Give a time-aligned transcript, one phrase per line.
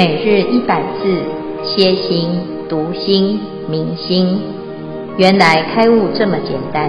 [0.00, 1.22] 每日一百字，
[1.62, 2.30] 歇心、
[2.70, 4.40] 读心、明心，
[5.18, 6.88] 原来开悟这么简单。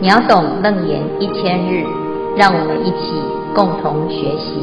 [0.00, 1.82] 秒懂楞严一千日，
[2.36, 3.10] 让我们一起
[3.56, 4.54] 共同学习。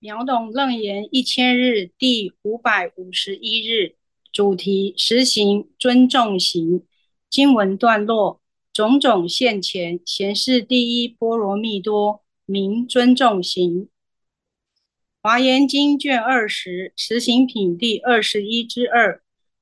[0.00, 3.94] 秒懂楞严一千日第五百五十一日，
[4.32, 6.82] 主题：实行尊重行。
[7.30, 8.40] 经文段落：
[8.72, 12.22] 种种现前，贤士第一波罗蜜多。
[12.50, 13.82] 名尊重行，
[15.20, 19.20] 《华严经》卷二十，实行品第二十一之二。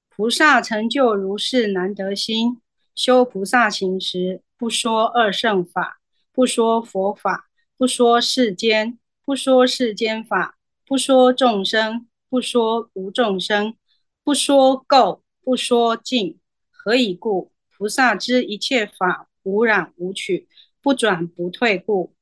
[0.08, 2.60] 菩萨成就如是难得心，
[2.94, 5.98] 修菩萨行时，不说二圣法，
[6.32, 13.74] 不说佛法，不说世间，不说世间法，不说众生，不说无众生，
[14.22, 16.38] 不说垢，不说净。
[16.70, 17.50] 何以故？
[17.77, 20.46] 菩萨知一切法无染无取，
[20.80, 22.14] 不转不退故。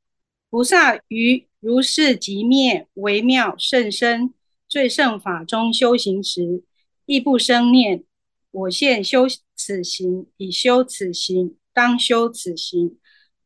[0.55, 4.33] 菩萨于如是寂灭微妙甚深
[4.69, 6.63] 最胜法中修行时，
[7.07, 8.05] 亦不生念：
[8.53, 12.97] 我现修此行，已修此行，当修此行。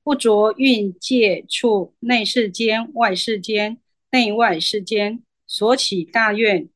[0.02, 3.78] 不着蕴界处内世间、外世间、
[4.10, 6.68] 内外世间，所起大愿，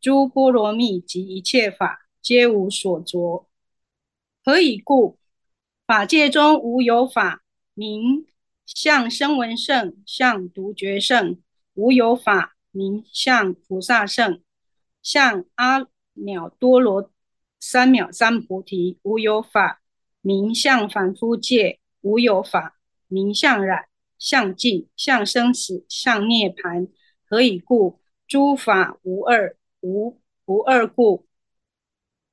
[0.00, 3.46] 诸波罗蜜及一切法，皆无所着。
[4.42, 5.18] 何以故？
[5.86, 8.24] 法界中无有法名。
[8.66, 11.38] 相声闻圣，相独觉圣，
[11.74, 14.40] 无有法名相菩萨圣，
[15.02, 15.80] 相阿
[16.14, 17.10] 耨多罗
[17.60, 19.82] 三藐三菩提，无有法
[20.22, 23.86] 名相凡夫界，无有法名相染，
[24.18, 26.88] 相尽，相生死，相涅槃。
[27.28, 28.00] 何以故？
[28.26, 31.26] 诸法无二，无不二故。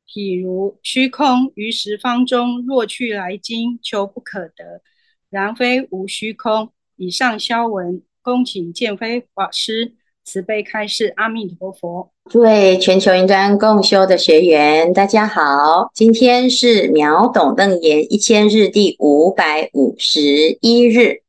[0.07, 4.81] 譬如虚空于十方中，若去来经，求不可得。
[5.31, 6.69] 然非无虚空。
[6.97, 9.93] 以上消文，恭请见辉法师
[10.25, 11.14] 慈悲开示。
[11.15, 12.11] 阿弥陀佛。
[12.30, 15.89] 诸位全球云端共修的学员，大家好。
[15.93, 21.21] 今天是秒懂楞严一千日第五百五十一日，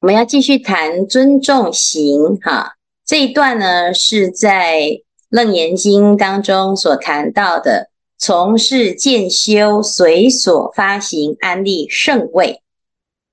[0.00, 2.36] 我们要继续谈尊重行。
[2.40, 5.00] 哈，这一段呢是在
[5.30, 12.62] 楞严经当中所谈到的，从事建修，随所发行，安立圣位。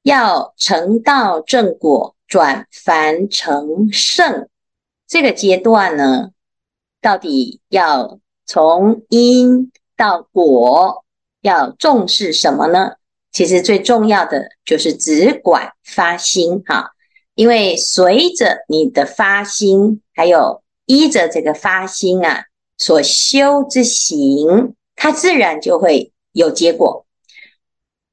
[0.06, 4.48] 要成道正果，转凡成圣，
[5.08, 6.30] 这个阶段呢，
[7.02, 11.04] 到底要从因到果，
[11.42, 12.98] 要重视什么呢？
[13.32, 16.92] 其实最重要的就是只管发心哈，
[17.34, 22.44] 因为随着你的发心，还有依着这个发心啊，
[22.78, 27.08] 所修之行，它自然就会有结果。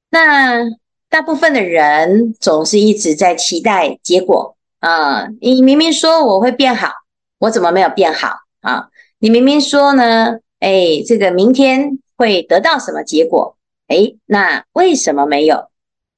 [0.09, 0.81] 那。
[1.13, 5.29] 大部分的人总是一直在期待结果啊！
[5.43, 6.91] 你明明说我会变好，
[7.39, 8.29] 我怎么没有变好
[8.63, 8.89] 啊？
[9.19, 13.59] 你明明说呢，哎，这个明天会得到什么结果？
[13.89, 15.69] 哎，那为什么没有？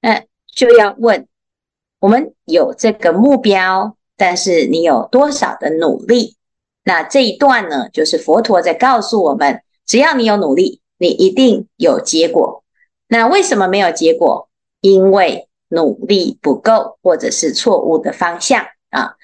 [0.01, 0.23] 那
[0.55, 1.27] 就要问，
[1.99, 6.37] 我们有这个目标，但是你有多少的努力？
[6.85, 12.63] 那这一段呢，就是佛陀在告诉我们，只要你有努力，你一定有结果。
[13.09, 14.49] 那为什么没有结果？
[14.85, 19.15] 因为努力不够，或者是错误的方向啊，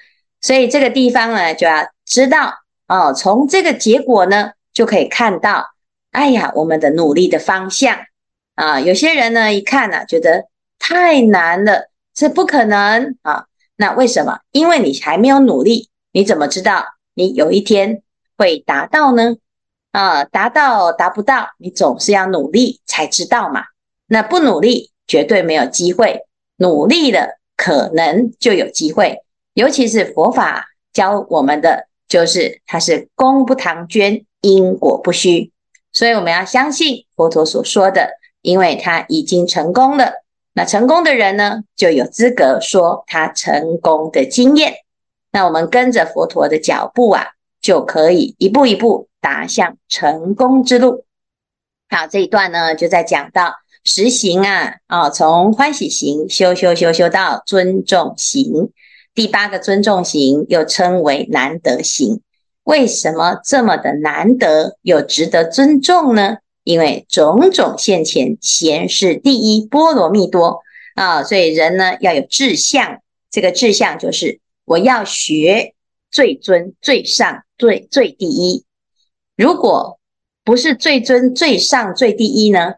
[0.41, 2.51] 所以这个地方呢，就要知道
[2.87, 5.67] 哦，从这个结果呢，就可以看到，
[6.09, 7.95] 哎呀，我们的努力的方向
[8.55, 8.79] 啊。
[8.79, 10.45] 有些人呢，一看呢、啊，觉得
[10.79, 13.45] 太难了，这不可能啊。
[13.75, 14.39] 那为什么？
[14.51, 18.01] 因为你还没有努力，你怎么知道你有一天
[18.35, 19.35] 会达到呢？
[19.91, 23.65] 啊，达到达不到，你总是要努力才知道嘛。
[24.07, 24.90] 那不努力。
[25.11, 26.21] 绝对没有机会，
[26.55, 29.17] 努力了可能就有机会。
[29.55, 35.51] 尤其是佛法教我们的，就是它是功不唐捐，因果不虚。
[35.91, 38.11] 所以我们要相信佛陀所说的，
[38.41, 40.23] 因为他已经成功了。
[40.53, 44.75] 那成功的人呢，就有资格说他成功的经验。
[45.33, 47.31] 那我们跟着佛陀的脚步啊，
[47.61, 51.03] 就可以一步一步达向成功之路。
[51.89, 53.55] 好，这一段呢，就在讲到。
[53.83, 58.71] 实行啊，啊、从欢喜行修修修修到尊重行，
[59.15, 62.21] 第八个尊重行又称为难得行。
[62.63, 66.37] 为什么这么的难得又值得尊重呢？
[66.63, 70.61] 因为种种现前，贤是第一波罗蜜多
[70.93, 72.99] 啊、所以人呢要有志向，
[73.31, 75.73] 这个志向就是我要学
[76.11, 78.63] 最尊最上最最第一。
[79.35, 79.97] 如果
[80.43, 82.73] 不是最尊最上最第一呢？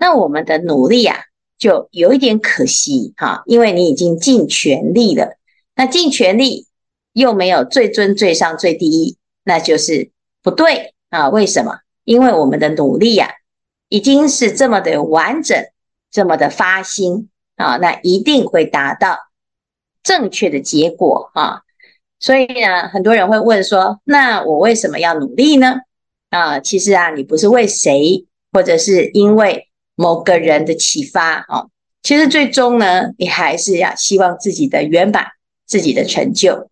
[0.00, 1.16] 那我们的努力啊，
[1.58, 5.36] 就有一点可惜哈，因为你已经尽全力了，
[5.76, 6.66] 那尽全力
[7.12, 10.10] 又没有最尊最上最第一，那就是
[10.42, 11.28] 不对啊。
[11.28, 11.80] 为什么？
[12.04, 13.30] 因为我们的努力呀，
[13.90, 15.66] 已经是这么的完整，
[16.10, 19.18] 这么的发心啊，那一定会达到
[20.02, 21.60] 正确的结果啊。
[22.18, 25.76] 所以呢，很多人会问说，那我为什么要努力呢？
[26.30, 29.68] 啊，其实啊，你不是为谁，或者是因为
[30.00, 31.66] 某个人的启发啊，
[32.02, 35.26] 其实最终呢，你还是要希望自己的圆满，
[35.66, 36.70] 自己的成就，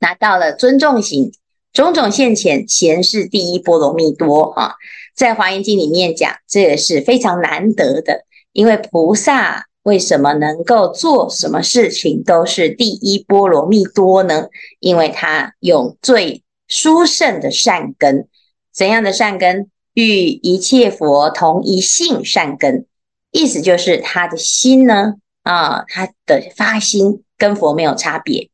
[0.00, 1.30] 拿到了尊重型，
[1.72, 4.74] 种种现前，贤士第一波罗蜜多啊，
[5.14, 14.48] 在华严经里面讲，这也是非常难得的，因为菩萨为什么能够做什么事情都是第一波罗蜜多呢？
[14.80, 18.26] 因为他用最殊胜的善根。
[18.72, 19.70] 怎样的善根？
[19.94, 22.86] 与一切佛同一性善根，
[23.30, 28.50] 意思就是他的心呢，啊，他的发心跟佛没有差别。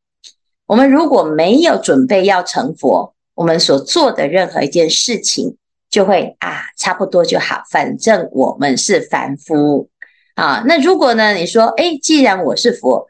[0.66, 5.56] 我们如果没有准备要成佛，我们所做的任何一件事情
[5.88, 9.88] 就会啊，差不多就好，反正我们是凡夫
[10.34, 10.62] 啊。
[10.66, 13.08] 那如果呢，你说，诶，既然我是佛，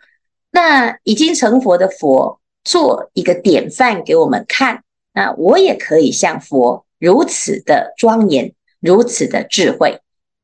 [0.52, 6.86] 那已经成佛的佛做一个典范给我们看，那我也可以像佛。
[7.00, 10.00] 如此的庄严，如此的智慧，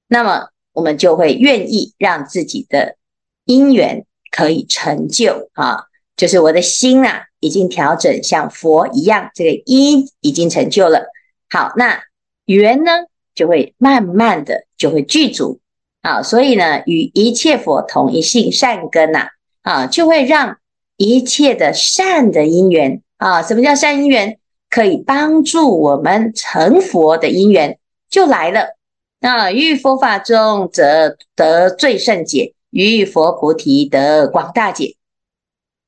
[0.08, 2.96] 那么我们就会愿意让自己的
[3.44, 5.84] 因缘可以成就啊，
[6.16, 11.06] 就是我的心啊，已经调整像佛一样，这个因已经成就了。
[11.50, 12.02] 好，那
[12.46, 12.90] 缘呢，
[13.34, 15.60] 就会慢慢的就会具足
[16.00, 19.28] 啊，所以呢，与一切佛同一性善根呐，
[19.62, 20.58] 啊，就会让
[20.96, 24.38] 一切的善的因缘啊，什么叫善因缘？
[24.76, 27.78] 可以帮助我们成佛的因缘
[28.10, 28.76] 就来了。
[29.20, 34.96] 那遇佛法中则得最胜解，遇佛菩提得广大解。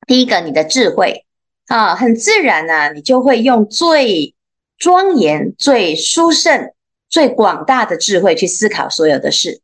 [0.07, 1.27] 第一个，你的智慧
[1.67, 4.33] 啊，很自然呐、啊，你就会用最
[4.79, 6.71] 庄严、最殊胜、
[7.07, 9.61] 最广大的智慧去思考所有的事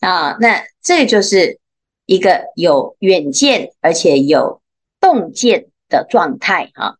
[0.00, 0.38] 啊。
[0.40, 1.58] 那这就是
[2.06, 4.62] 一个有远见而且有
[4.98, 6.96] 洞见的状态啊。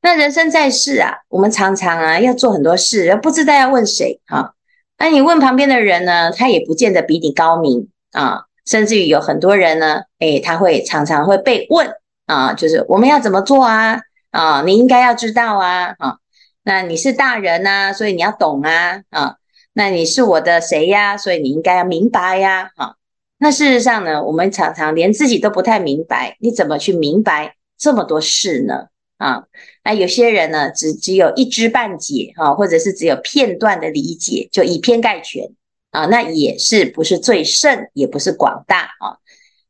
[0.00, 4.52] 那人生在世啊，我们常常啊要做很多事，不知道要问谁啊。
[4.96, 8.44] 那你问旁边的人呢，他也不见得比你高明啊。
[8.64, 11.90] 甚至于有很多人呢，诶，他会常常会被问
[12.26, 14.00] 啊，就是我们要怎么做啊？
[14.30, 15.94] 啊，你应该要知道啊。
[15.98, 16.16] 啊，
[16.64, 19.00] 那你是大人呐，所以你要懂啊。
[19.10, 19.36] 啊，
[19.72, 21.16] 那你是我的谁呀？
[21.16, 22.70] 所以你应该要明白呀。
[22.76, 22.92] 啊，
[23.38, 28.88] 那事实上呢，我们常常连自己都不太明白，你怎么去明白这么多事呢？
[29.18, 29.44] 啊，
[29.84, 35.50] 那有些人呢，只只有一知半解啊，或者是只有片段的理解，就以偏概全
[35.90, 39.18] 啊，那也是不是最胜，也不是广大啊。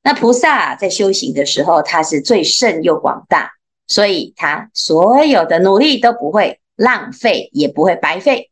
[0.03, 3.53] 那菩萨，在修行的时候，他是最胜又广大，
[3.87, 8.51] 所以他所有的努力都不会浪费，也不会白费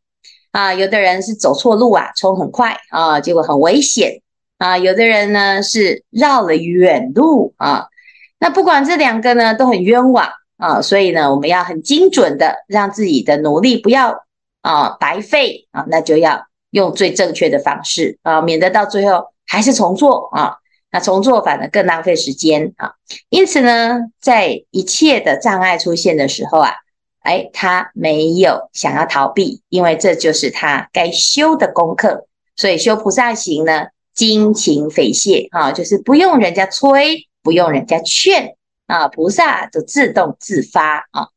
[0.51, 0.73] 啊。
[0.73, 4.23] 有的人是走错路啊，冲很快啊，结果很危险
[4.57, 4.79] 啊。
[4.79, 7.85] 有的人呢是绕了远路啊，
[8.39, 10.27] 那不管这两个呢，都很冤枉。
[10.57, 14.25] 啊，所以呢，我们要很精准的让自己的努力不要
[14.61, 20.57] 啊白费啊，那就要用最正确的方式啊，免得到最后还是重做啊，
[20.91, 22.93] 那重做反而更浪费时间啊。
[23.29, 26.71] 因此呢，在一切的障碍出现的时候啊，
[27.21, 32.25] 哎，他没有想要逃避，因为这就是他该修的功课。
[32.55, 38.56] 所以修菩萨行呢，精勤匪懈啊，就是不用人家催，不用人家劝。
[38.87, 41.27] 啊，菩萨就自动自发啊。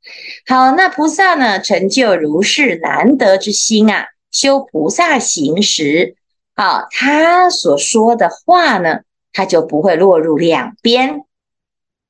[0.47, 6.15] 好，那菩萨呢，成就如是难得之心啊，修菩萨行时，
[6.55, 9.01] 啊，他所说的话呢，
[9.33, 11.25] 他就不会落入两边。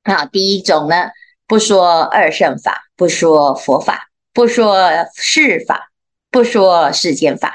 [0.02, 1.10] 啊，第一种呢，
[1.46, 5.90] 不说二乘法，不说佛法，不说世法，
[6.30, 7.54] 不说世间法，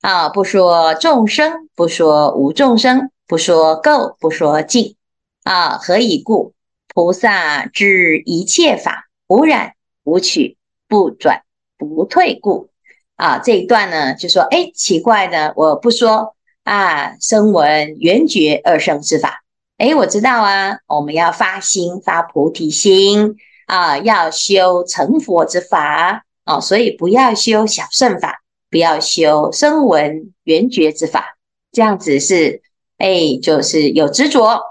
[0.00, 4.96] 啊，不说众生，不说无众生，不说垢，不说净，
[5.44, 6.55] 啊，何以故？
[6.96, 10.56] 菩萨知一切法无染无取
[10.88, 11.42] 不转
[11.76, 12.70] 不退故
[13.16, 16.34] 啊，这一段呢就说，哎，奇怪的，我不说
[16.64, 19.42] 啊，声闻缘觉二圣之法，
[19.76, 23.36] 哎，我知道啊，我们要发心发菩提心
[23.66, 31.36] 啊，要修成佛之法啊，所以不要修小乘法，不要修声闻缘觉之法，
[31.72, 32.62] 这样子是
[32.96, 34.62] 哎，就是有执着。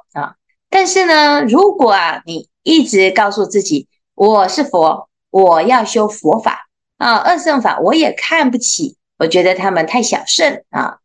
[0.77, 6.67] 但是呢，如果啊，你一直告诉自己我是佛，我要修佛法
[6.97, 10.97] 啊，二圣法我也看不起，我觉得他们太小圣啊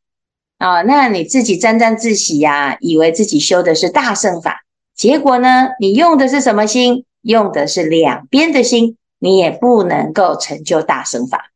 [0.59, 4.62] 啊，那你自己沾沾自喜呀，以为自己修的是大圣法，
[4.97, 7.05] 结果呢，你用的是什么心？
[7.23, 11.53] 用的是两边的心，你也不能够成就大圣法。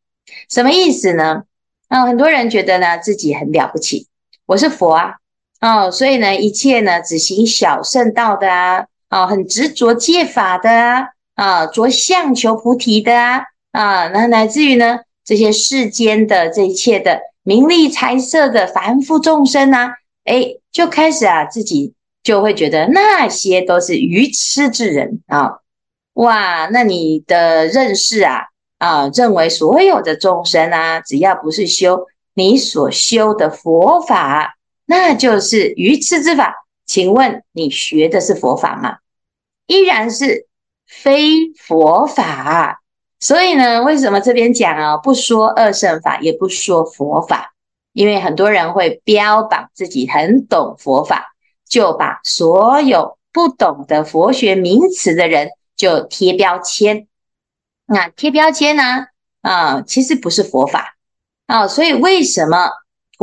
[0.48, 1.42] 什么意思呢？
[1.88, 4.06] 啊，很多人觉得呢自己很了不起，
[4.46, 5.16] 我是佛啊，
[5.64, 19.94] 哦，所以呢，一切呢只行小圣道的啊，啊，很执着戒法的啊，啊，着相求菩提的啊，啊，那乃至于呢，这些世间的这一切的名利财色的凡夫众生啊，
[20.24, 25.60] 诶，就开始啊，自己就会觉得那些都是愚痴之人啊，
[26.12, 28.42] 哇，那你的认识啊。
[28.78, 34.53] 啊，认为所有的众生啊，只要不是修你所修的佛法，
[34.86, 36.66] 那就是愚痴之法。
[36.86, 38.98] 请问你学的是佛法吗？
[39.66, 40.46] 依然是
[40.86, 42.82] 非佛法。
[43.20, 47.54] 所以呢，为什么这边讲啊，不说二圣法，也不说佛法？
[47.94, 51.34] 因为很多人会标榜自己很懂佛法，
[51.66, 57.06] 就把所有不懂得佛学名词的人就贴标签。
[57.86, 59.06] 那贴标签呢？
[59.40, 60.96] 啊，其实不是佛法
[61.46, 62.68] 啊，所以为什么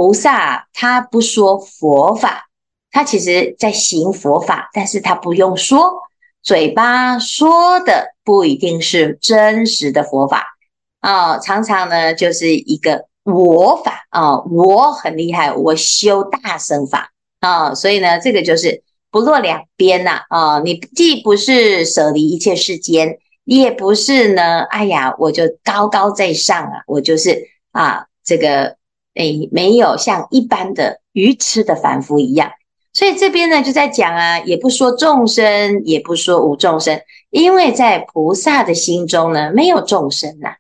[0.02, 2.48] 菩萨他不说佛法？
[2.90, 5.94] 他其实在行佛法，但是他不用说，
[6.42, 10.58] 嘴巴说的不一定是真实的佛法
[11.02, 18.82] 啊，常常呢就是一个我法啊，我很厉害，我修大乘法啊，所以呢，这个就是
[19.12, 23.20] 不落两边呐啊，你既不是舍离一切世间。
[23.44, 28.78] 也不是呢，哎呀，我就高高在上啊，我就是啊，这个
[29.16, 32.52] 诶、哎，没有像一般的愚痴的凡夫一样，
[32.94, 40.56] 所以这边呢就在讲啊，也不说众生，也不说无众生，因为在菩萨的心中呢，没有众生呐、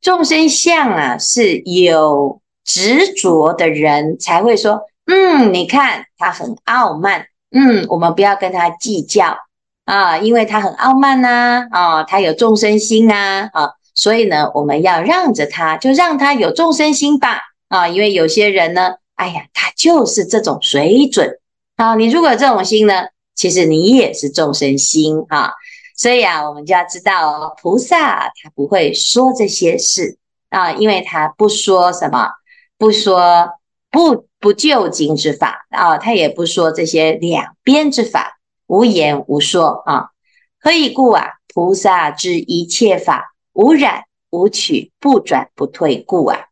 [0.00, 9.36] 众生相啊是有执着的人才会说，嗯，你看他很傲慢，嗯，我们不要跟他计较。
[9.86, 21.38] 啊，因为他很傲慢呐、啊，他有众生心啊，啊，所以呢，我们要让着他，就让他有众生心吧，啊，因为有些人呢，哎呀，他就是这种水准，
[21.76, 25.52] 啊，你如果这种心呢，其实你也是众生心啊，
[25.96, 30.18] 所以啊，我们就要知道、菩萨他不会说这些事
[30.50, 32.30] 啊，因为他不说什么，
[32.78, 33.50] 不说
[33.90, 38.34] 不不究竟之法啊，他也不说这些两边之法。
[38.68, 40.08] 无言无说啊，
[40.58, 41.34] 何以故啊？
[41.54, 46.46] 菩萨知一切法无染无取，不转不退故啊。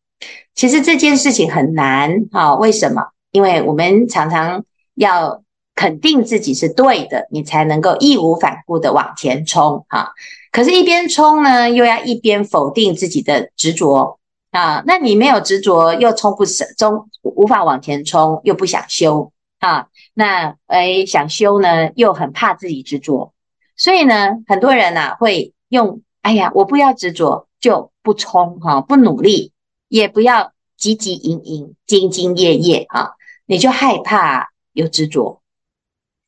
[0.54, 3.02] 其实这件事情很难啊，为什么？
[3.32, 5.42] 因为我们常常要
[5.74, 10.10] 肯定自己是对的，你才能够义无反顾的往前冲啊。
[10.52, 14.20] 可是，一边冲呢，又要一边否定自己的执着
[14.52, 14.84] 啊。
[14.86, 19.88] 那你没有执着，又冲不成，中无法往前冲，又不想修啊。
[20.14, 23.32] 那诶，想修呢，又很怕自己执着，
[23.76, 29.50] 所以呢，很多人呐、啊、会用，哎呀，我不要执着，就不冲哈，不努力，
[29.94, 33.12] 也不要汲汲营营、兢兢业业啊，
[33.46, 35.40] 你就害怕有执着。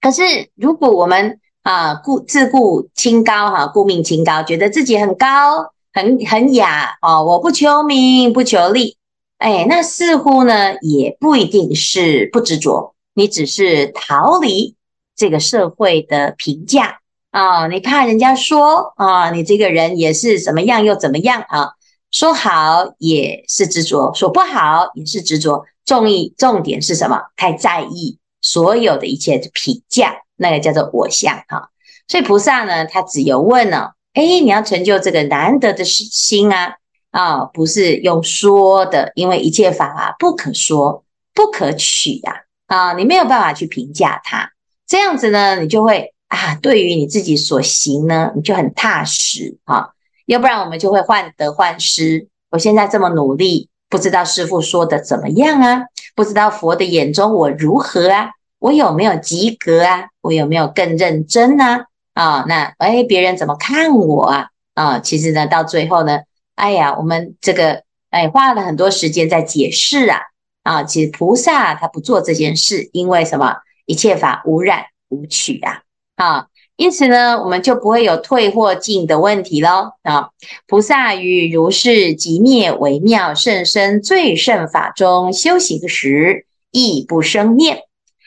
[0.00, 0.23] 可是
[0.54, 8.96] 如果我们啊固自顾清高哈，顾命清高，觉得自己很高、很很雅哦，我不求名，不求利，
[9.38, 12.94] 哎，那似乎呢也不一定是不执着。
[13.14, 14.76] 你只是逃离
[15.16, 17.00] 这个社会的评价
[17.32, 21.73] 啊，你怕人家说啊，你这个人也是怎么样又怎么样啊？
[22.11, 25.65] 说好也是执着，说不好也是执着。
[25.85, 27.21] 重意重点是什么？
[27.37, 31.71] 太在意所有的一切的评价，那个叫做我相哈。
[32.09, 36.75] 所以菩萨呢，他只有问呢，哎，你要成就这个难得的心啊
[37.11, 42.43] 啊，不是用说的，因为一切法啊不可说不可取呀。
[42.67, 44.51] 啊，你没有办法去评价它，
[44.89, 49.91] 这样子呢，你就会啊，对于你自己所行呢，你就很踏实啊。
[50.26, 52.28] 要不然我们就会患得患失。
[52.50, 55.87] 我现在这么努力，不知道师父说的怎么样啊？
[56.14, 58.30] 不知道佛的眼中我如何啊？
[58.59, 60.09] 我有没有及格啊？
[60.21, 61.87] 我有没有更认真啊？
[62.14, 64.49] 啊，那哎，别人怎么看我啊？
[64.75, 66.21] 啊，其实呢，到最后呢，
[66.54, 70.21] 哎呀，我们这个哎花了很多时间在解释啊。
[70.62, 73.56] 啊，其实菩萨他不做这件事，因为什么？
[73.88, 75.83] 一切法无染无取啊！
[76.16, 79.92] 啊，因此呢，我们就不会有退或进的问题喽。
[80.02, 80.28] 啊，
[80.66, 87.85] 菩萨于如是寂灭微妙甚深最胜法中修行时，亦不生念：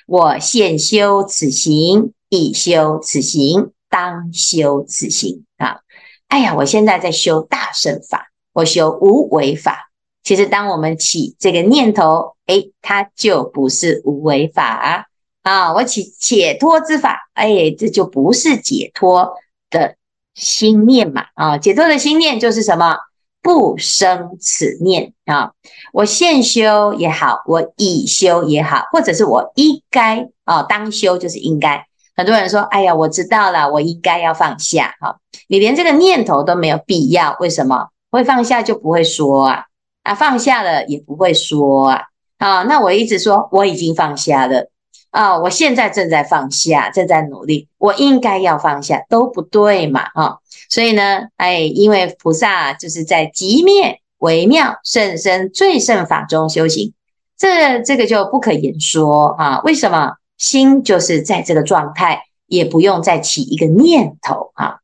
[0.07, 5.81] 我现修此行，亦修此行，当修此行啊！
[6.27, 9.91] 哎呀，我现在在修大乘法，我修无为法。
[10.23, 15.05] 其实当我们起这个念头，哎，它就不是无为法啊。
[15.43, 19.33] 啊我起解脱之法，哎，这就不是解脱
[19.69, 19.95] 的
[20.35, 21.25] 心念嘛。
[21.35, 22.97] 啊，解脱的心念就是什么？
[23.41, 25.51] 不生此念啊。
[25.93, 31.85] 我现修也好，我已修也好，或者是我应该啊，当修就是应该。
[32.17, 34.93] 很多人说，哎呀，我知道了，我应该要放下。
[34.99, 35.17] 哈，
[35.47, 37.87] 你连这个念头都没有必要，为什么？
[38.11, 39.63] 会放下就不会说啊。
[40.03, 42.01] 啊，放下了也不会说啊，
[42.39, 44.69] 啊，那我一直说我已经放下了
[45.11, 50.37] 啊，我现在正在放下，正在努力，我应该要放下都不对嘛，啊，
[50.69, 56.93] 所以呢，哎，因为菩萨就是在极灭微妙甚深最胜法中修行，
[57.37, 60.13] 这这个就不可言说啊，为什么？
[60.37, 64.77] 心就是在这个状态，也不用再起一个念头啊，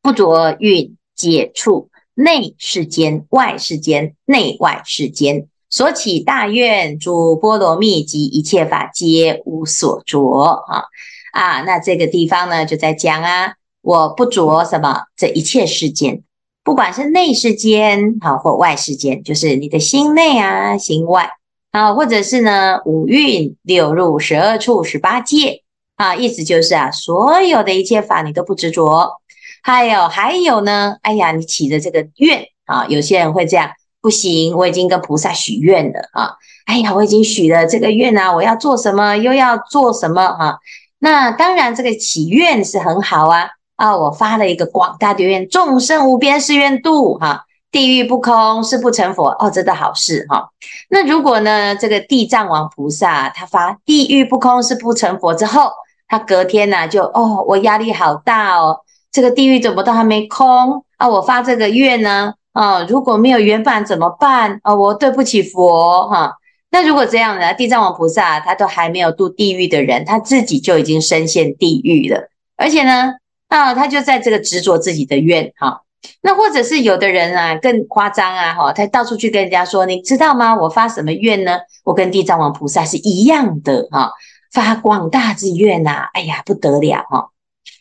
[0.00, 1.90] 不着蕴解处。
[2.16, 10.20] 内世间、外世间、内外世间，所起大愿，诸波罗蜜及一切法皆无所着
[10.68, 10.84] 啊
[11.32, 11.62] 啊！
[11.62, 16.22] 那这个地方呢，就在讲啊，我不着什么这一切世间，
[16.62, 21.28] 不管是内世间好或外世间，就是你的心内啊、心外
[21.72, 25.64] 啊，或者是呢五蕴、六入、十二处、十八界
[25.96, 29.20] 啊，意思就是啊，所有的一切法你都不执着。
[29.60, 33.72] 还有还有呢，哎呀，你起的这个愿啊，有些人会这样，
[34.04, 40.58] 不行，我已经跟菩萨许愿了啊，哎呀，我已经许了这个愿啊，我要做什么又要做什么、啊，
[40.98, 50.50] 那当然这个祈愿是很好啊啊，我发了一个广大的愿，众生无边誓愿度哈、地狱不空誓不成佛哦，这的好事哈、
[50.90, 55.70] 那如果呢，这个地藏王菩萨他发地狱不空誓不成佛之后，
[56.08, 58.80] 他隔天呢、就哦，我压力好大哦。
[59.10, 61.08] 这个地狱怎么都还没空啊？
[61.08, 62.34] 我发这个愿呢？
[62.54, 64.60] 啊，如果没有圆满怎么办？
[64.62, 66.32] 啊，我对不起佛哈、
[66.70, 67.52] 那如果这样呢？
[67.52, 72.30] 地藏王菩萨他都还没有度地狱的人，他自己就已经深陷地狱了。
[72.56, 73.14] 而且呢，
[73.48, 75.82] 啊，他就在这个执着自己的愿哈、
[76.22, 80.56] 那或者是有的人啊，更夸张啊，哈，他到处去跟人家说，你知道吗？
[80.56, 81.58] 我发什么愿呢？
[81.84, 84.10] 我跟地藏王菩萨是一样的哈、啊，
[84.52, 87.30] 发广大之愿呐，哎呀，不得了哈。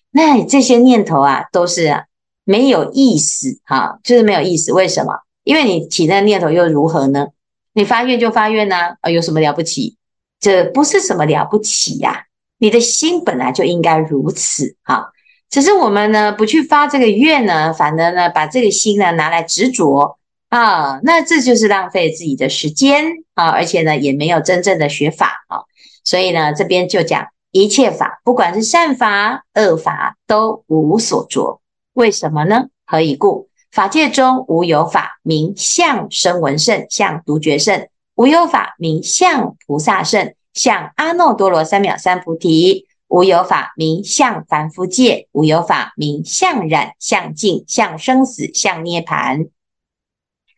[0.09, 2.05] 那这些念头啊，都是
[2.43, 4.73] 没有意思哈，就是没有意思。
[4.73, 5.13] 为什么？
[5.43, 7.27] 因为你起那念头又如何呢？
[7.73, 9.97] 你发愿就发愿呐，啊，有什么了不起？
[10.39, 12.25] 这不是什么了不起呀，
[12.57, 15.11] 你的心本来就应该如此哈。
[15.49, 20.17] 只是我们呢不去发这个愿呢，反而呢把这个心呢拿来执着
[20.49, 25.63] 啊，那这就是浪费自己的时间啊，而且呢也没有真正的学法啊。
[26.03, 27.27] 所以呢这边就讲。
[27.55, 31.61] 一切法，不管是善法、恶法，都无所着。
[31.93, 32.69] 为什么呢？
[32.85, 33.49] 何以故？
[33.71, 49.49] 法界中无有法名相声闻圣、相独觉圣；无有法名相菩萨圣、相阿耨多罗三藐三菩提；无有法名相凡夫界；无有法名相染、相净、相生死、相涅槃。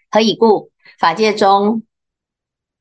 [0.10, 0.72] 何以故？
[0.98, 1.84] 法界中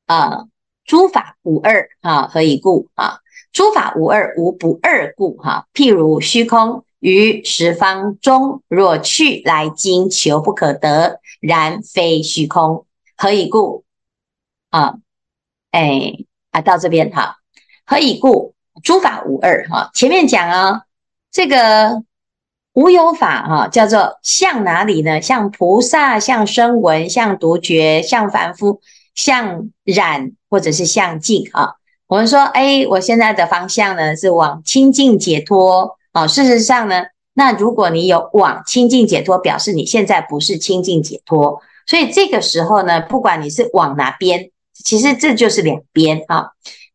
[0.07, 0.47] 呃，
[0.85, 2.27] 诸法无二啊。
[2.27, 3.19] 何以故啊？
[3.51, 5.37] 诸法无二，无不二故。
[5.37, 12.87] 哈，譬如虚空于十方中，若去来经求不可得，然非虚空。
[13.15, 13.83] 何以故？
[14.71, 14.95] 啊，
[15.69, 16.15] 哎
[16.49, 17.35] 啊，到这边哈。
[17.85, 18.55] 何以故？
[18.83, 19.67] 诸法无二。
[19.69, 20.81] 哈，前面讲啊，
[21.31, 22.01] 这个
[22.73, 25.21] 无有法哈，叫做像哪里呢？
[25.21, 28.81] 像菩萨，像声闻，像独觉，像凡夫，
[29.13, 31.75] 像染，或者是像净啊。
[32.07, 36.27] 我们说，哎，我现在的方向呢是往清净解脱哦。
[36.27, 37.03] 事实上呢，
[37.35, 41.61] 那如果你有往清净解脱，表示你现在不是清净解脱。
[41.85, 46.47] 所以这个时候呢，不管你是往哪边，其实这就是两边啊。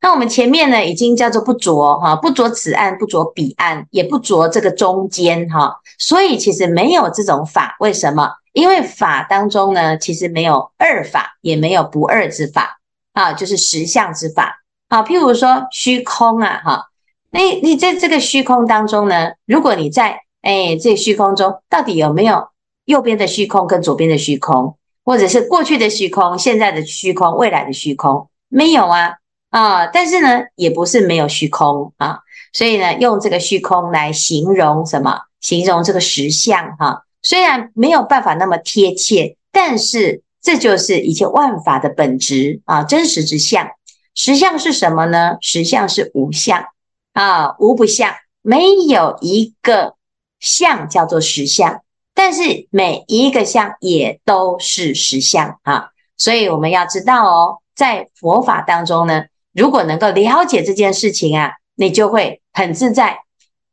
[0.03, 5.77] 那我们前面呢，已经叫做不着哈，不着此岸，不着彼岸，也不着这个中间哈。
[5.99, 8.33] 所以其实没有这种法，为什么？
[8.53, 12.81] 因为法当中呢，其实没有二法，也没有不二之法
[13.13, 14.63] 啊，就是实相之法。
[14.89, 16.87] 好，譬如说虚空啊，哈，
[17.31, 22.49] 你你在这个虚空当中呢，如果你在哎这虚空中，到底有没有
[22.85, 28.29] 右边的虚空跟左边的虚空，或者是过去的虚空、现在的虚空、未来的虚空？
[28.49, 29.15] 没有啊，
[29.51, 32.19] 啊，但是呢，也不是没有虚空啊，
[32.53, 35.21] 所以呢，用这个虚空来形容什么？
[35.41, 43.69] 形容这个实相哈，虽然没有办法那么贴切，但是这就是一切万法的本质啊，真实之相。
[44.15, 45.39] 实相是什么呢？
[45.41, 46.63] 实相是无相
[47.13, 49.95] 啊，无不相，没有一个
[50.39, 51.83] 相叫做实相，
[52.15, 55.91] 但是每一个相也都是实相啊。
[56.17, 63.21] 所以我们要知道哦，在佛法当中呢，如果能够了解这件事情啊，你就会很自在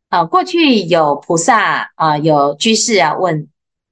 [0.09, 0.23] 啊。
[0.23, 3.49] 过去有菩萨啊，有居士啊问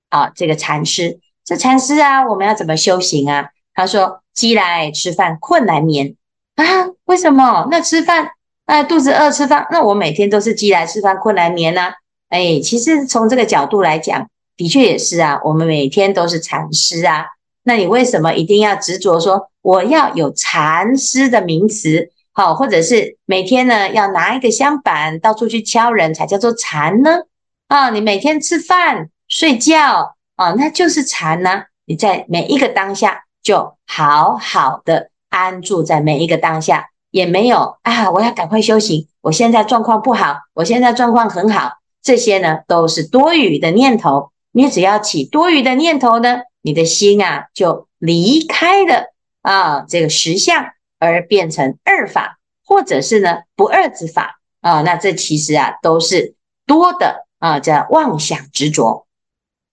[0.09, 3.49] 啊这个禅师，这禅师啊，我们要怎么修行啊？
[3.73, 6.15] 他说：饥来吃饭，困来眠
[6.55, 6.63] 啊。
[7.03, 7.67] 为什么？
[7.69, 8.31] 那吃饭
[8.65, 11.93] 哎，肚子饿吃饭，那我每天都是饥来吃饭，困来眠呢、啊？
[12.29, 15.39] 哎，其实从这个角度来讲，的确也是啊。
[15.43, 17.25] 我们每天都是禅师啊，
[17.63, 22.09] 那你为什么一定要执着说我要有禅师的名词？
[22.33, 27.19] 好，或者是每天呢要拿一个香板到处去敲人才叫做禅呢？
[27.67, 39.07] 啊，你每天吃饭睡觉啊，那就是禅呢、你在每一个当下就好好的安住在每一个当下，也没有啊，我要赶快修行。
[39.21, 41.77] 我现在状况不好，我现在状况很好。
[42.01, 50.65] 这些呢都是多余的念头，你只要起多余的念头呢，你的心啊就离开了啊这个实相，
[50.99, 54.81] 而变成二法，或者是呢不二之法啊。
[54.81, 56.35] 那这其实啊都是
[56.67, 59.07] 多的啊叫妄想执着，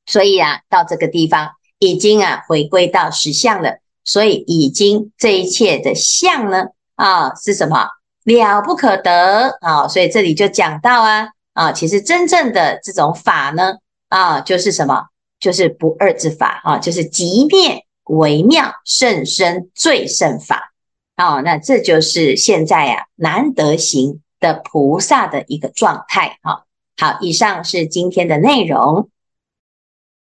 [0.07, 1.51] 所以啊到这个地方
[1.81, 6.67] 已经啊回归到实相了，所以已经这一切的相呢
[7.03, 7.89] 啊是什么
[8.25, 9.89] 了不可得啊？
[9.89, 11.29] 所以这里就讲到啊。
[11.55, 13.75] 啊，其实真正的这种法呢，
[14.09, 15.09] 啊，就是什么？
[15.39, 20.73] 就是不二之法啊，就是寂灭微妙甚深最胜法。
[21.17, 26.39] 啊，那这就是现在、啊、难得行的菩萨的一个状态。
[26.43, 26.65] 哈，
[26.97, 29.11] 好，以上是今天的内容。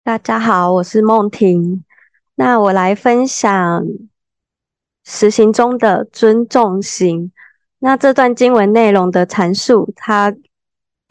[0.02, 1.84] 大家好，我是梦婷。
[2.36, 3.84] 那我来分享
[5.08, 7.32] 实行中的尊重行。
[7.78, 10.36] 那这段经文内容的阐述，它。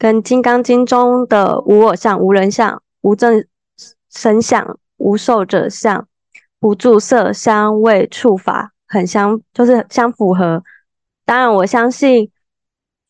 [0.00, 3.42] 跟《金刚经》中的无我相、无人相、无众
[4.08, 6.06] 生相、无寿者相、
[6.60, 10.62] 不住色、香味、触法很相，就是相符合。
[11.24, 12.30] 当然，我相信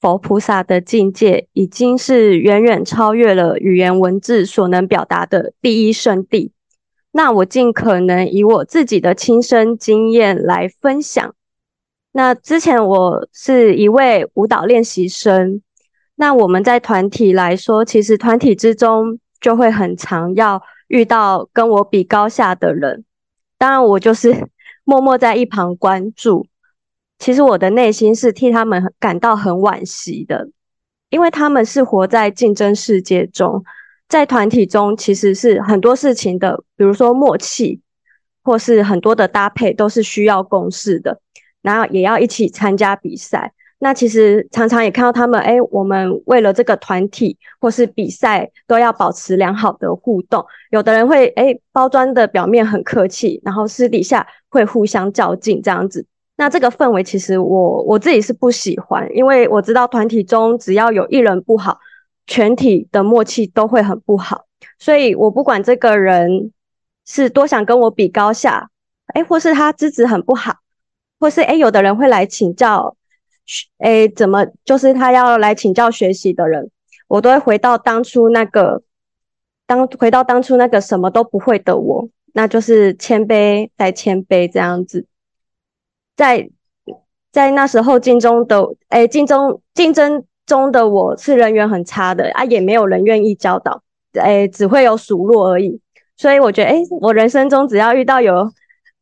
[0.01, 6.53] 佛菩萨的境界已经是远远超越了语言文字所能表达的第一圣地。
[7.19, 11.35] 那我尽可能以我自己的亲身经验来分享。
[12.13, 15.61] 那之前我是一位舞蹈练习生。
[16.15, 23.05] 那我们在团体来说，其实团体之中就会很常要遇到跟我比高下的人。
[23.59, 24.49] 当然，我就是
[24.87, 26.47] 默默在一旁关注。
[27.19, 30.49] 其实我的内心是替他们感到很惋惜的，
[31.11, 33.65] 因为他们是活在竞争世界中，
[34.09, 37.81] 在团体中其实是很多事情的，比如说默契，
[38.43, 41.21] 或是很多的搭配都是需要共识的，
[41.61, 43.53] 然后也要一起参加比赛。
[43.81, 50.45] 那其实常常也看到他们，哎，我们为了这个团体或是比赛，都要保持良好的互动。
[50.71, 56.05] 有的人会，哎，包装的表面很客气，然后私底下会互相较劲这样子。
[56.37, 61.79] 那这个氛围其实我我自己是不喜欢，因为我知道团体中只要有一人不好，
[62.29, 64.45] 全体的默契都会很不好。
[64.79, 66.53] 所以我不管这个人
[67.05, 68.71] 是多想跟我比高下，
[69.15, 70.59] 哎，或是他资质很不好，
[71.19, 72.95] 或是哎，有的人会来请教。
[73.79, 76.71] 诶，怎么就是他要来请教学习的人，
[77.07, 78.83] 我都会回到当初那个，
[79.67, 85.07] 当回到当初那个什么都不会的我，那就是谦卑再谦卑这样子。
[86.15, 86.51] 在
[87.33, 93.81] 在那时候竞争的，诶，竞争竞争中的我是人缘很差的啊，也没有人愿意教导，
[94.15, 95.81] 诶，只会有数落而已。
[96.17, 98.51] 所以我觉得，诶，我人生中只要遇到有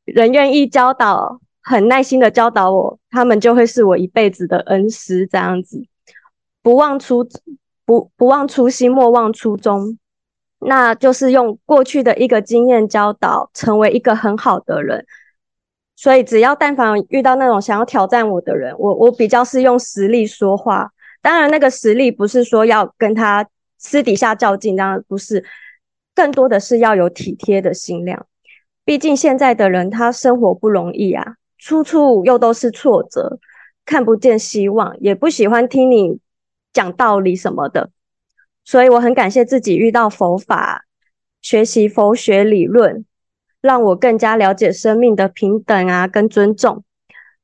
[0.04, 1.40] 人愿意教导。
[1.68, 5.82] 很耐心的教导我，他们就会是我一辈子的恩师，这样子，
[6.62, 7.28] 不忘初
[7.84, 9.98] 不不忘初心，莫忘初衷，
[10.60, 15.04] 那就是用过去的一个经验教导，成为一个很好的人。
[15.96, 20.92] 所以，只要但凡遇到那种想要挑战我的人，我我比较是用实力说话。
[21.26, 23.44] 当然，那个实力不是说要跟他
[23.78, 25.44] 私底下较劲，当然不是，
[26.14, 28.28] 更多的是要有体贴的心量。
[28.84, 31.34] 毕竟现在的人他生活不容易啊。
[31.58, 33.40] 处处又都是挫折，
[33.84, 36.20] 看不见希望，也不喜欢听你
[36.72, 37.90] 讲道理什么的。
[38.64, 40.84] 所以我很感谢自己遇到佛法，
[41.42, 43.04] 学习佛学理论，
[43.60, 46.84] 让我更加了解生命的平等啊，跟尊重，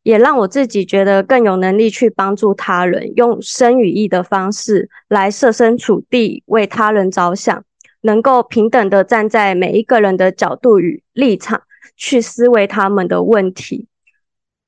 [0.02, 7.64] 也让我自己觉得更有能力去帮助他人，用身与意的方式来设身处地为他人着想，
[8.00, 11.62] 能够平等的站在每一个人的角度与立场
[11.96, 13.86] 去思维他们的问题。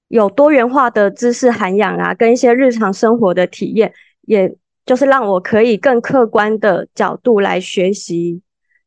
[0.09, 3.93] 有多元化的知识涵养啊，跟一些日常生活的体验，
[4.23, 4.55] 也
[4.87, 8.41] 就是让我可以更客观的角度来学习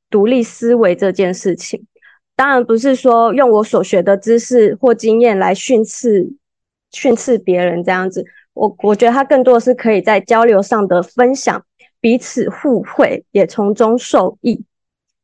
[0.10, 1.86] 独立思维这件事情。
[2.38, 6.30] 当然不是说用我所学的知识或经验来训斥
[6.92, 8.24] 训斥别人这样子。
[8.54, 11.64] 我我觉得他更多的是可以在交流上的分享，
[12.00, 14.64] 彼此互惠，也从中受益。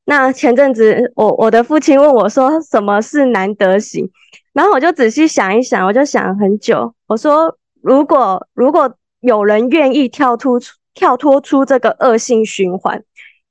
[0.06, 4.10] 那前阵子我我的父亲问我说什么是难得行，
[4.52, 6.94] 然后我就仔细想一想，我就想很久。
[7.08, 13.04] 我说如果如果有人愿意跳脱出跳脱出这个恶性循环，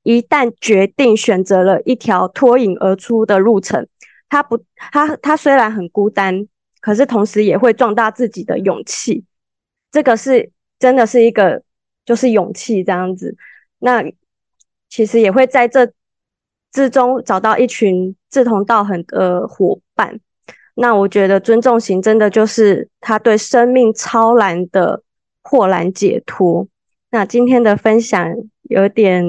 [0.03, 3.87] 一旦决定选择了一条脱颖而出的路程，
[4.29, 6.47] 他不他他虽然很孤单，
[6.81, 9.23] 可是同时也会壮大自己的勇气。
[9.91, 11.63] 这个是真的是一个，
[12.05, 13.35] 就是勇气这样子。
[13.79, 14.03] 那
[14.89, 15.91] 其实也会在这
[16.71, 20.19] 之中找到一群志同道合的伙伴。
[20.75, 25.03] 那我觉得尊重型真的就是他对生命超然的
[25.43, 26.67] 豁然解脱。
[27.11, 29.23] 那今天的分享有点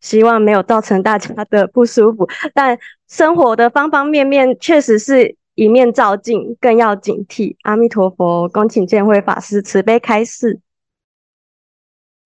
[0.00, 2.78] 希望没有造成大家的不舒服，但
[3.08, 5.36] 生活的方方面面确实是。
[5.54, 7.56] 一面照镜，更要警惕。
[7.64, 10.60] 阿弥陀佛，恭请见辉法师慈悲开示。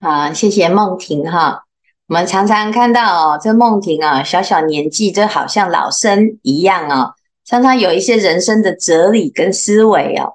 [0.00, 1.64] 好，谢谢梦婷哈。
[2.06, 10.34] 我们常常看到哦，这梦婷啊，小小年纪就好像老生一样哦，常常有一些人生的哲理跟思维哦。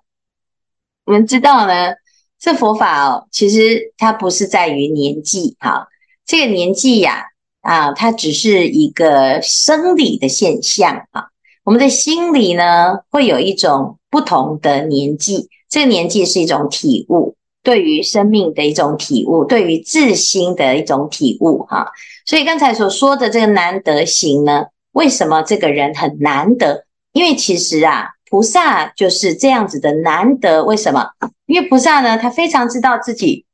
[1.05, 1.93] 我们知道呢，
[2.41, 5.87] 这佛法哦，其实它不是在于年纪哈，
[6.25, 7.25] 这个年纪呀
[7.61, 11.27] 啊，它只是一个生理的现象啊。
[11.63, 21.91] 我们的心理呢，会有一种不同的年纪，这个年纪是一种体悟，对于生命的一种体悟，对于自心的一种体悟，哈。
[22.25, 26.85] 所以刚才所说的这个难得行呢，为什么这个人很难得？
[27.13, 30.63] 因为其实啊，菩萨就是这样子的难得。
[30.63, 31.11] 为什么？
[31.45, 33.45] 因为菩萨呢，他非常知道自己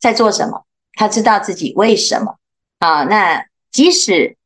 [0.00, 0.64] 在做什么，
[0.94, 2.36] 他知道自己为什么
[2.78, 3.02] 啊。
[3.02, 4.36] 那即使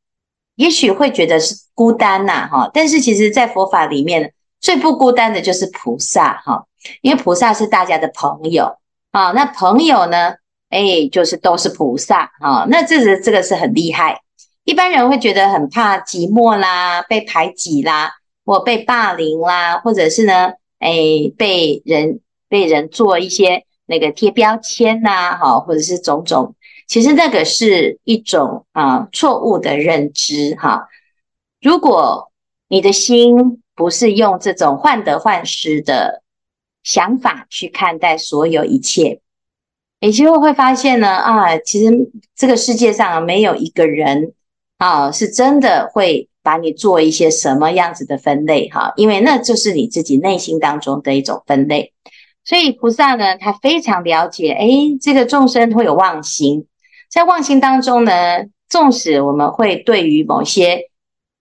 [0.55, 1.63] 也许会觉得是。
[1.75, 2.71] 孤单呐，哈！
[2.73, 6.63] 但是其实，在佛法里面，最不孤单的就是菩萨，哈！
[7.01, 8.77] 因为菩萨是大家的朋友
[9.11, 9.33] 啊。
[9.33, 10.35] 那朋友呢，
[10.69, 12.65] 哎，就是都是菩萨啊。
[12.69, 14.21] 那这是这个是很厉害。
[14.63, 18.13] 一般人会觉得很怕寂寞啦，被排挤啦，
[18.45, 20.93] 或被霸凌啦，或者是呢，哎，
[21.35, 26.55] 被人被人做一些那个贴标签呐，哈，或者是种种。
[26.87, 30.87] 其实那个是一种啊错误的认知，哈。
[31.59, 32.31] 如果
[32.67, 36.21] 你的心不是用这种患得患失的
[36.83, 39.19] 想法去看待所有一切，
[39.99, 44.33] 你就会发现呢，啊，其实这个世界上没有一个人
[44.77, 51.91] 啊是真的会把你做一些什么样子的分类哈，因为那就是你自己内心当中的一种分类。
[52.43, 54.67] 所以菩萨呢，他非常了解，哎，
[55.01, 56.67] 这个众生会有妄心，
[57.09, 58.11] 在妄心当中呢，
[58.69, 60.91] 纵使我们会对于某些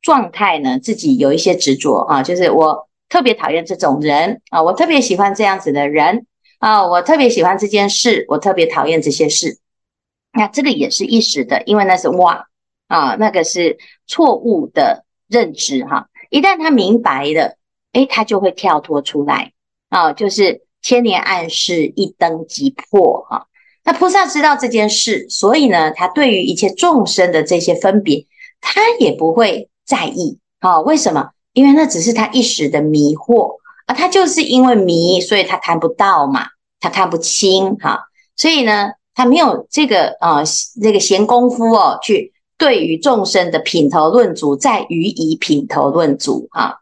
[0.01, 6.25] 状态呢，自己有一些执着啊，就是我特别讨厌这种人啊，我特别喜欢这样子的人
[6.59, 9.59] 啊，我特别喜欢这件事，我特别讨厌这些事。
[10.33, 12.47] 那这个也是一时的，因为那是妄
[12.89, 16.09] 啊，那个是错误的认知哈。
[16.31, 17.57] 一旦他明白了，
[17.93, 19.53] 诶，他就会跳脱出来
[19.89, 23.47] 啊，就是千年暗示一灯即破哈。
[23.85, 28.27] 那菩萨知道这件事，所以呢，他对于一切众生的这些分别，
[28.61, 29.69] 他也不会。
[29.87, 31.29] 在意，啊，为什么？
[31.53, 36.47] 因为那只是他一时的迷惑啊，他就是因为迷，所以他看不到嘛，
[36.81, 38.01] 他看不清，哈，
[38.35, 40.43] 所以呢，他没有这个啊，
[40.83, 46.81] 这个闲工夫哦，去对于众生的品头论足，再予以品头论足，哈，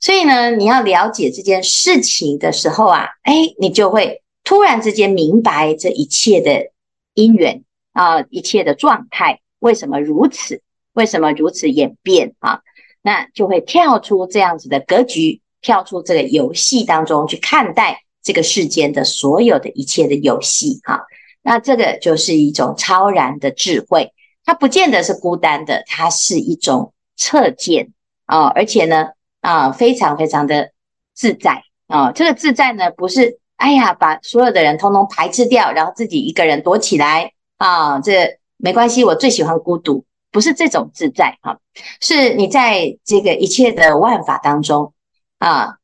[0.00, 6.70] 所以呢，你要了解这件事情的时候啊，哎，你就会突然之间明白这一切的
[7.14, 10.62] 因缘啊，一切的状态为什么如此。
[10.92, 12.62] 为什么如此演变啊？
[13.00, 21.00] 那就会跳出这样子的格局，跳出这个游戏当中去看待这个世间的所有的一切的游戏哈。
[21.42, 24.12] 那这个就是一种超然的智慧，
[24.50, 27.92] 它不见得是孤单的，它是一种侧见
[28.26, 29.10] 啊，而且呢
[29.42, 30.72] 啊，非常非常的
[31.14, 32.10] 自在啊。
[32.10, 40.04] 这个自在呢，不是哎呀，把所有的人通通排斥掉，然后自己一个人躲起来啊，这没关系，我最喜欢孤独。
[40.32, 41.60] 不是这种自在哈，
[42.00, 44.92] 是你在这个一切的万法当中
[45.38, 45.76] 啊，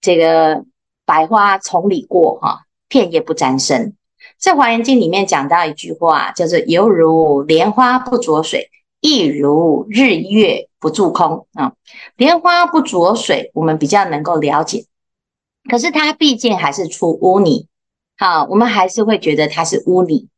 [0.00, 0.64] 这个
[1.04, 3.96] 百花丛里过哈，片叶不沾身。
[4.44, 8.68] 在《华严经》里面讲到一句话，叫做“犹如莲花不着水，
[9.00, 11.72] 亦如日月不住空”啊。
[12.18, 14.84] 莲花不着水，我们比较能够了解，
[15.70, 17.68] 可是它毕竟还是出污泥，
[18.18, 20.28] 好，我们还是会觉得它是污泥。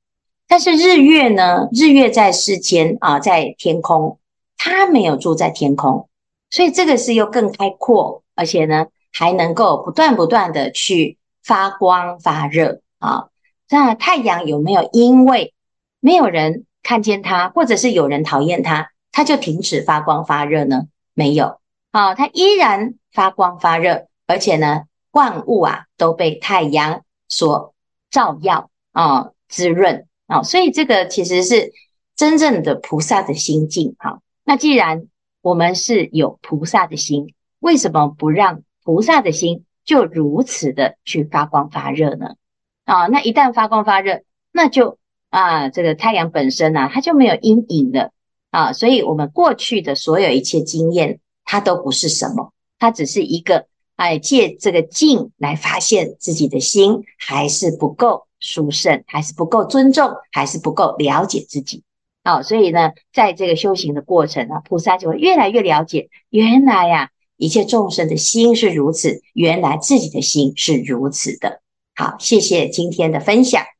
[0.46, 1.68] 但是日月呢？
[1.72, 4.20] 日月在世间啊，在天空，
[4.56, 6.08] 它没有住在天空，
[6.50, 13.30] 所以这个是又更开阔，而且呢还能够不断不断的去发光发热啊。
[13.68, 15.54] 那太阳有没有因为
[16.00, 20.86] 没有人看见它，或者是有人讨厌它，它就停止发光发热呢？
[21.14, 27.74] 没有啊，它依然发光发热，而且呢，万物啊都被太阳所
[28.10, 31.72] 照耀啊，滋润啊，所以这个其实是
[32.14, 33.96] 真正的菩萨的心境。
[33.98, 35.06] 哈，那既然
[35.40, 42.36] 我们是有菩萨的心，为什么不让菩萨的心就如此的去发光发热呢？
[42.86, 44.22] 啊，那一旦发光发热，
[44.52, 44.96] 那就
[45.28, 48.12] 啊，这个太阳本身呢、啊，它就没有阴影了
[48.50, 48.72] 啊。
[48.72, 61.82] 所以，我们过去的所有一切经验，它都不是什么，它只是一个哎，借这个镜来发现自己的心还是不够殊胜，还是不够尊重，还是不够了解自己。
[62.22, 71.62] 啊，所以呢，在这个修行的过程呢，菩萨就会越来越了解，原来呀、啊，一切众生的心是如此，原来自己的心是如此的。
[71.96, 73.75] 好，谢谢今天的分享。